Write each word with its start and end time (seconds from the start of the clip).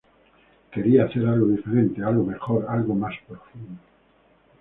Quería 0.71 1.05
hacer 1.05 1.27
algo 1.27 1.45
diferente, 1.45 2.01
algo 2.03 2.23
mejor; 2.23 2.65
algo 2.67 2.95
más 2.95 3.13
profundo. 3.27 3.77